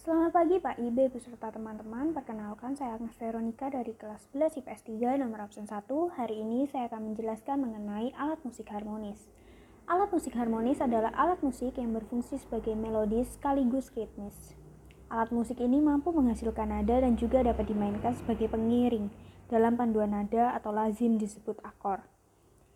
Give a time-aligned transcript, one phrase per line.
[0.00, 2.16] Selamat pagi Pak Ibe beserta teman-teman.
[2.16, 5.76] Perkenalkan saya Agnes Veronica dari kelas 11 IPS 3 nomor absen 1.
[6.16, 9.28] Hari ini saya akan menjelaskan mengenai alat musik harmonis.
[9.84, 14.56] Alat musik harmonis adalah alat musik yang berfungsi sebagai melodis sekaligus ritmis.
[15.12, 19.12] Alat musik ini mampu menghasilkan nada dan juga dapat dimainkan sebagai pengiring
[19.52, 22.08] dalam panduan nada atau lazim disebut akor.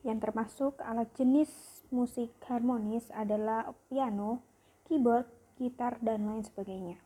[0.05, 1.49] Yang termasuk alat jenis
[1.89, 4.45] musik harmonis adalah piano,
[4.85, 5.25] keyboard,
[5.57, 7.01] gitar, dan lain sebagainya.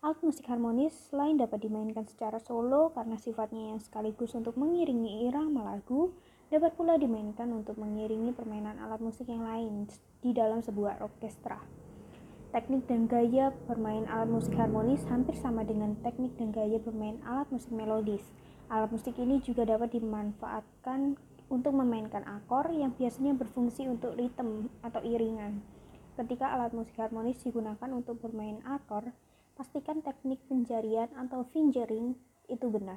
[0.00, 5.60] Alat musik harmonis selain dapat dimainkan secara solo karena sifatnya yang sekaligus untuk mengiringi irama
[5.60, 6.16] lagu,
[6.48, 9.92] dapat pula dimainkan untuk mengiringi permainan alat musik yang lain
[10.24, 11.60] di dalam sebuah orkestra.
[12.48, 17.52] Teknik dan gaya bermain alat musik harmonis hampir sama dengan teknik dan gaya bermain alat
[17.52, 18.24] musik melodis.
[18.72, 21.20] Alat musik ini juga dapat dimanfaatkan
[21.52, 25.60] untuk memainkan akor yang biasanya berfungsi untuk ritme atau iringan.
[26.16, 29.12] Ketika alat musik harmonis digunakan untuk bermain akor,
[29.60, 32.16] pastikan teknik penjarian atau fingering
[32.48, 32.96] itu benar.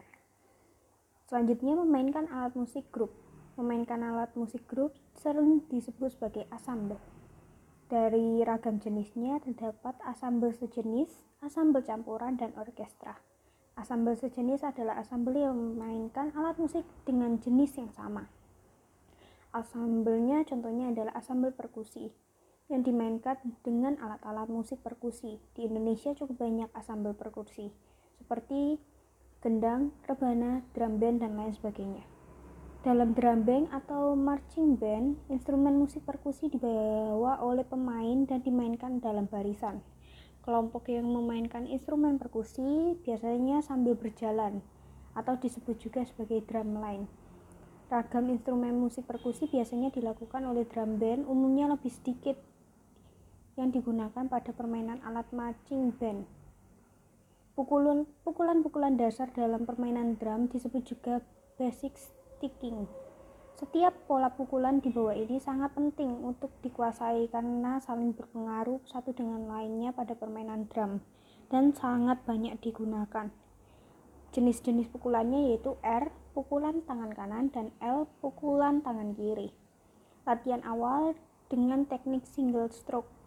[1.27, 3.11] Selanjutnya memainkan alat musik grup.
[3.59, 7.03] Memainkan alat musik grup sering disebut sebagai assemble.
[7.91, 11.11] Dari ragam jenisnya terdapat assemble sejenis,
[11.43, 13.19] assemble campuran, dan orkestra.
[13.75, 18.31] Assemble sejenis adalah assemble yang memainkan alat musik dengan jenis yang sama.
[19.51, 22.16] Assemblenya contohnya adalah assemble perkusi,
[22.72, 25.42] yang dimainkan dengan alat-alat musik perkusi.
[25.58, 27.72] Di Indonesia cukup banyak asambel perkusi,
[28.16, 28.80] seperti
[29.44, 32.08] gendang, rebana, drum band, dan lain sebagainya.
[32.84, 39.28] Dalam drum band atau marching band, instrumen musik perkusi dibawa oleh pemain dan dimainkan dalam
[39.28, 39.80] barisan.
[40.44, 44.59] Kelompok yang memainkan instrumen perkusi biasanya sambil berjalan
[45.16, 47.08] atau disebut juga sebagai drum line.
[47.88, 52.36] Ragam instrumen musik perkusi biasanya dilakukan oleh drum band, umumnya lebih sedikit
[53.57, 56.25] yang digunakan pada permainan alat marching band.
[57.53, 61.21] Pukulan-pukulan dasar dalam permainan drum disebut juga
[61.61, 62.89] basic sticking.
[63.53, 69.45] Setiap pola pukulan di bawah ini sangat penting untuk dikuasai karena saling berpengaruh satu dengan
[69.45, 71.05] lainnya pada permainan drum
[71.53, 73.29] dan sangat banyak digunakan.
[74.33, 79.53] Jenis-jenis pukulannya yaitu R, pukulan tangan kanan, dan L, pukulan tangan kiri.
[80.25, 81.13] Latihan awal
[81.53, 83.22] dengan teknik single stroke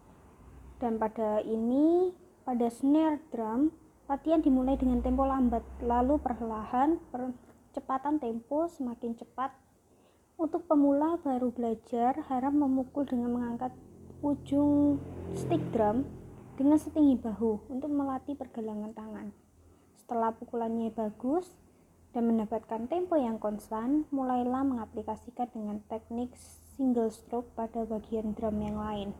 [0.77, 2.13] dan pada ini,
[2.45, 3.73] pada snare drum,
[4.07, 9.53] latihan dimulai dengan tempo lambat, lalu perlahan percepatan tempo semakin cepat.
[10.37, 13.73] Untuk pemula baru belajar, harap memukul dengan mengangkat
[14.21, 15.01] ujung
[15.33, 16.05] stick drum
[16.61, 19.33] dengan setinggi bahu untuk melatih pergelangan tangan.
[19.97, 21.57] Setelah pukulannya bagus
[22.13, 26.33] dan mendapatkan tempo yang konstan, mulailah mengaplikasikan dengan teknik
[26.77, 29.17] single stroke pada bagian drum yang lain.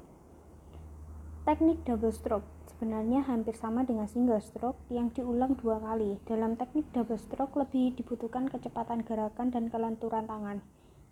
[1.47, 6.19] Teknik double stroke sebenarnya hampir sama dengan single stroke yang diulang dua kali.
[6.27, 10.59] Dalam teknik double stroke lebih dibutuhkan kecepatan gerakan dan kelenturan tangan.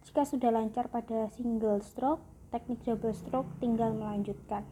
[0.03, 2.19] Jika sudah lancar pada single stroke,
[2.51, 4.67] teknik double stroke tinggal melanjutkan.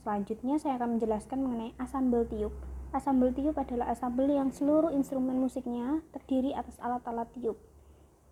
[0.00, 2.56] Selanjutnya saya akan menjelaskan mengenai assemble tiup.
[2.96, 7.60] Assemble tiup adalah assemble yang seluruh instrumen musiknya terdiri atas alat-alat tiup,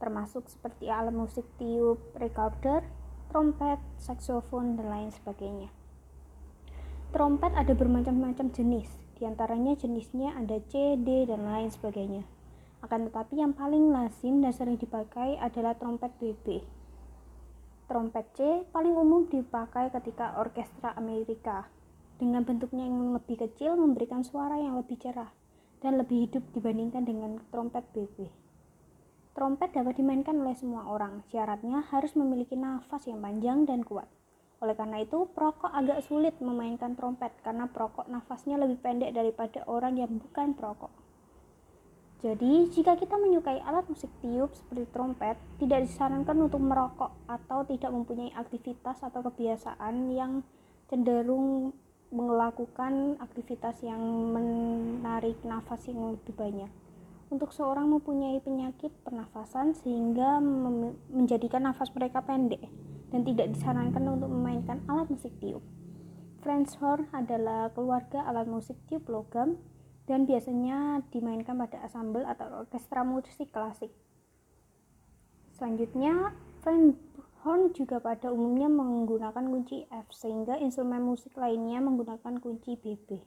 [0.00, 2.80] termasuk seperti alat musik tiup recorder,
[3.28, 5.81] trompet, saksofon, dan lain sebagainya.
[7.12, 8.88] Trompet ada bermacam-macam jenis,
[9.20, 12.24] di antaranya jenisnya ada C, D, dan lain sebagainya.
[12.80, 16.64] Akan tetapi yang paling lazim dan sering dipakai adalah trompet BB.
[17.84, 21.68] Trompet C paling umum dipakai ketika orkestra Amerika.
[22.16, 25.28] Dengan bentuknya yang lebih kecil memberikan suara yang lebih cerah
[25.84, 28.32] dan lebih hidup dibandingkan dengan trompet BB.
[29.36, 34.08] Trompet dapat dimainkan oleh semua orang, syaratnya harus memiliki nafas yang panjang dan kuat.
[34.62, 39.98] Oleh karena itu, perokok agak sulit memainkan trompet karena perokok nafasnya lebih pendek daripada orang
[39.98, 40.94] yang bukan perokok.
[42.22, 47.90] Jadi, jika kita menyukai alat musik tiup seperti trompet, tidak disarankan untuk merokok atau tidak
[47.90, 50.46] mempunyai aktivitas atau kebiasaan yang
[50.86, 51.74] cenderung
[52.14, 53.98] melakukan aktivitas yang
[54.30, 56.70] menarik nafas yang lebih banyak.
[57.34, 60.38] Untuk seorang mempunyai penyakit pernafasan sehingga
[61.10, 62.62] menjadikan nafas mereka pendek
[63.12, 65.60] dan tidak disarankan untuk memainkan alat musik tiup.
[66.42, 69.60] French horn adalah keluarga alat musik tiup logam
[70.10, 73.94] dan biasanya dimainkan pada ensemble atau orkestra musik klasik.
[75.54, 76.98] Selanjutnya, French
[77.46, 83.22] horn juga pada umumnya menggunakan kunci F sehingga instrumen musik lainnya menggunakan kunci BB.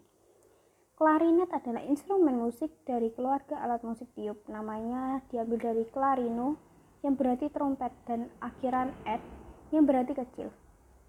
[0.95, 4.43] Klarinet adalah instrumen musik dari keluarga alat musik tiup.
[4.47, 6.55] Namanya diambil dari clarino
[7.03, 9.19] yang berarti trompet dan akhiran et
[9.71, 10.49] yang berarti kecil.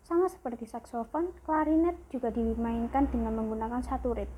[0.06, 4.30] Sama seperti saksofon, klarinet juga dimainkan dengan menggunakan satu rit.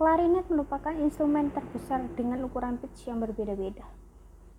[0.00, 3.84] Klarinet merupakan instrumen terbesar dengan ukuran pitch yang berbeda-beda.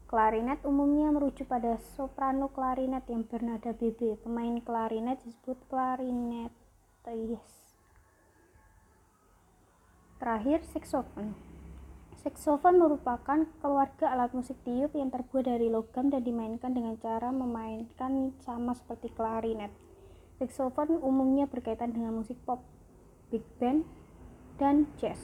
[0.06, 4.22] Klarinet umumnya merujuk pada soprano klarinet yang bernada BB.
[4.22, 7.42] Pemain klarinet disebut klarinetis.
[10.22, 11.51] Terakhir, saksofon.
[12.22, 18.38] Saksofon merupakan keluarga alat musik tiup yang terbuat dari logam dan dimainkan dengan cara memainkan
[18.46, 19.74] sama seperti klarinet.
[20.38, 22.62] Saxophone umumnya berkaitan dengan musik pop,
[23.34, 23.90] big band,
[24.62, 25.18] dan jazz.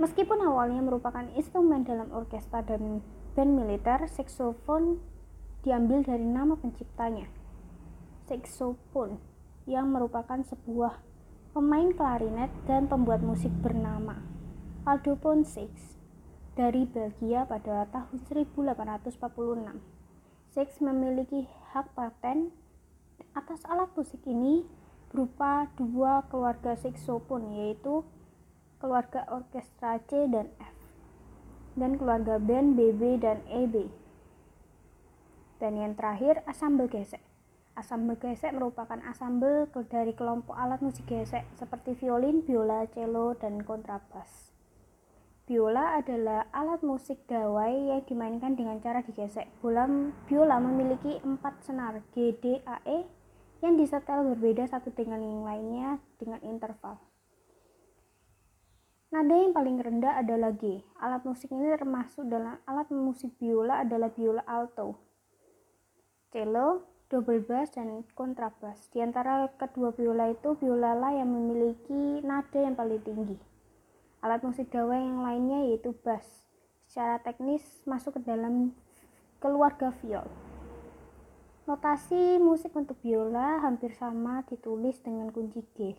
[0.00, 3.04] Meskipun awalnya merupakan instrumen dalam orkestra dan
[3.36, 5.04] band militer, saxophone
[5.60, 7.28] diambil dari nama penciptanya,
[8.24, 9.20] saxophone,
[9.68, 11.04] yang merupakan sebuah
[11.52, 14.24] pemain klarinet dan pembuat musik bernama
[14.88, 15.97] Aldo Ponsix
[16.58, 19.78] dari Belgia pada tahun 1846.
[20.50, 22.50] Six memiliki hak paten
[23.30, 24.66] atas alat musik ini
[25.14, 28.02] berupa dua keluarga saksofon yaitu
[28.82, 30.74] keluarga orkestra C dan F
[31.78, 33.86] dan keluarga band BB dan EB.
[35.62, 37.22] Dan yang terakhir asambel gesek.
[37.78, 44.47] Asambel gesek merupakan asambel dari kelompok alat musik gesek seperti violin, biola, cello, dan kontrabas.
[45.48, 49.48] Biola adalah alat musik dawai yang dimainkan dengan cara digesek.
[49.64, 49.88] Biola,
[50.28, 53.08] biola memiliki empat senar G, D, A, E
[53.64, 57.00] yang disetel berbeda satu dengan yang lainnya dengan interval.
[59.08, 60.84] Nada yang paling rendah adalah G.
[61.00, 65.00] Alat musik ini termasuk dalam alat musik biola adalah biola alto,
[66.28, 68.92] cello, double bass, dan kontrabas.
[68.92, 73.57] Di antara kedua biola itu, biola la yang memiliki nada yang paling tinggi.
[74.18, 76.26] Alat musik dawa yang lainnya yaitu bass.
[76.90, 78.74] Secara teknis masuk ke dalam
[79.38, 80.26] keluarga viol.
[81.68, 85.94] Notasi musik untuk biola hampir sama ditulis dengan kunci G.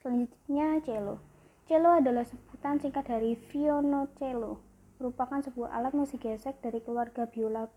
[0.00, 1.20] Selanjutnya cello.
[1.68, 4.60] Cello adalah sebutan singkat dari violoncello,
[5.00, 7.68] merupakan sebuah alat musik gesek dari keluarga biola.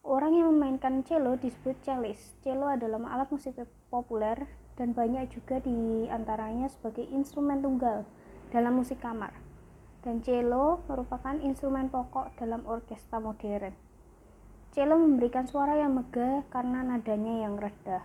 [0.00, 2.38] Orang yang memainkan cello disebut cellist.
[2.40, 3.58] Cello adalah alat musik
[3.92, 4.48] populer
[4.80, 8.08] dan banyak juga di antaranya sebagai instrumen tunggal
[8.48, 9.36] dalam musik kamar.
[10.00, 13.76] Dan cello merupakan instrumen pokok dalam orkestra modern.
[14.72, 18.00] Cello memberikan suara yang megah karena nadanya yang rendah.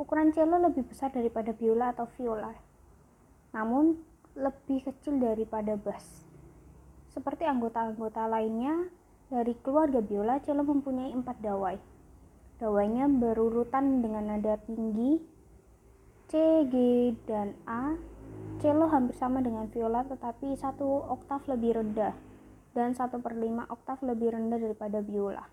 [0.00, 2.56] Ukuran cello lebih besar daripada biola atau viola,
[3.52, 4.00] namun
[4.32, 6.24] lebih kecil daripada bass.
[7.12, 8.88] Seperti anggota-anggota lainnya
[9.28, 11.76] dari keluarga biola, cello mempunyai empat dawai.
[12.56, 15.37] Dawainya berurutan dengan nada tinggi
[16.28, 16.36] C,
[16.68, 16.74] G,
[17.24, 17.96] dan A.
[18.60, 22.12] Cello hampir sama dengan viola tetapi satu oktav lebih rendah
[22.76, 25.48] dan satu per lima oktav lebih rendah daripada biola.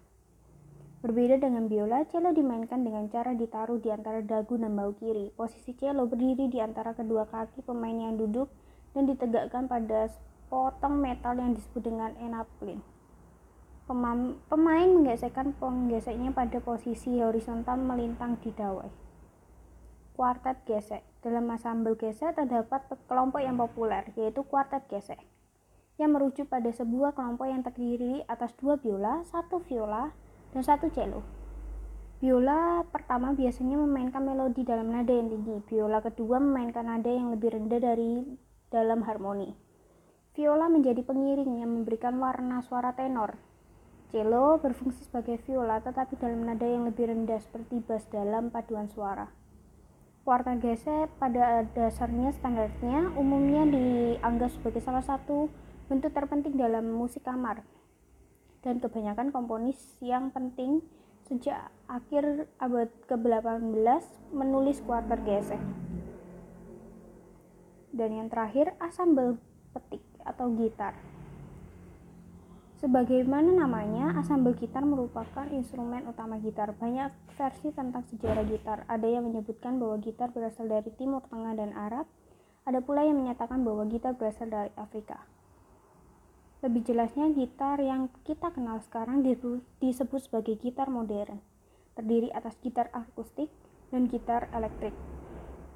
[0.99, 5.31] Berbeda dengan biola, cello dimainkan dengan cara ditaruh di antara dagu dan bahu kiri.
[5.37, 8.51] Posisi cello berdiri di antara kedua kaki pemain yang duduk
[8.91, 10.11] dan ditegakkan pada
[10.51, 12.83] potong metal yang disebut dengan enaplin.
[13.87, 19.04] Pemain menggesekkan penggeseknya pada posisi horizontal melintang di dawai.
[20.15, 21.03] Kuartet gesek.
[21.19, 25.19] Dalam ensemble gesek terdapat kelompok yang populer, yaitu kuartet gesek,
[25.99, 30.15] yang merujuk pada sebuah kelompok yang terdiri atas dua biola, satu viola,
[30.55, 31.19] dan satu cello.
[32.23, 35.59] Biola pertama biasanya memainkan melodi dalam nada yang tinggi.
[35.67, 38.23] Biola kedua memainkan nada yang lebih rendah dari
[38.71, 39.51] dalam harmoni.
[40.31, 43.35] Viola menjadi pengiring yang memberikan warna suara tenor.
[44.15, 49.27] Cello berfungsi sebagai viola tetapi dalam nada yang lebih rendah seperti bass dalam paduan suara.
[50.25, 55.53] Kuartet gesek pada dasarnya standarnya umumnya dianggap sebagai salah satu
[55.85, 57.61] bentuk terpenting dalam musik kamar
[58.65, 60.81] dan kebanyakan komponis yang penting
[61.29, 64.01] sejak akhir abad ke-18
[64.33, 65.61] menulis kuarter gesek.
[67.93, 69.37] Dan yang terakhir, asambel
[69.77, 70.97] petik atau gitar.
[72.85, 76.69] Sebagaimana namanya, asambel gitar merupakan instrumen utama gitar.
[76.69, 78.85] Banyak versi tentang sejarah gitar.
[78.85, 82.05] Ada yang menyebutkan bahwa gitar berasal dari Timur Tengah dan Arab.
[82.61, 85.25] Ada pula yang menyatakan bahwa gitar berasal dari Afrika.
[86.61, 89.25] Lebih jelasnya, gitar yang kita kenal sekarang
[89.81, 91.41] disebut sebagai gitar modern,
[91.97, 93.49] terdiri atas gitar akustik
[93.89, 94.93] dan gitar elektrik.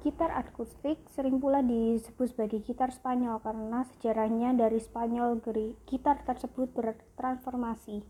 [0.00, 5.44] Gitar akustik sering pula disebut sebagai gitar Spanyol karena sejarahnya dari Spanyol
[5.84, 8.00] gitar tersebut bertransformasi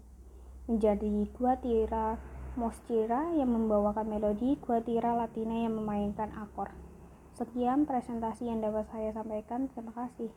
[0.70, 2.14] menjadi guatira
[2.54, 6.70] moscira yang membawakan melodi, guatira latina yang memainkan akor.
[7.34, 9.66] Sekian presentasi yang dapat saya sampaikan.
[9.70, 10.30] Terima kasih.